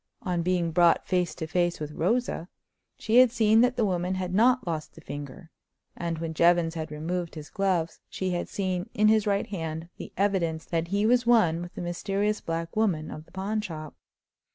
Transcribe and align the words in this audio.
On 0.23 0.41
being 0.41 0.71
brought 0.71 1.05
face 1.05 1.35
to 1.35 1.45
face 1.45 1.79
with 1.79 1.91
Rosa, 1.91 2.49
she 2.97 3.17
had 3.17 3.29
seen 3.31 3.61
that 3.61 3.75
the 3.75 3.85
woman 3.85 4.15
had 4.15 4.33
not 4.33 4.65
lost 4.65 4.95
the 4.95 4.99
finger; 5.01 5.51
and 5.95 6.17
when 6.17 6.33
Jevons 6.33 6.73
had 6.73 6.89
removed 6.91 7.35
his 7.35 7.51
gloves 7.51 7.99
she 8.09 8.31
had 8.31 8.49
seen 8.49 8.89
in 8.95 9.09
his 9.09 9.27
right 9.27 9.45
hand 9.45 9.89
the 9.97 10.11
evidence 10.17 10.65
that 10.65 10.87
he 10.87 11.05
was 11.05 11.27
one 11.27 11.61
with 11.61 11.75
the 11.75 11.81
mysterious 11.81 12.41
black 12.41 12.75
woman 12.75 13.11
of 13.11 13.25
the 13.25 13.31
pawn 13.31 13.61
shop. 13.61 13.93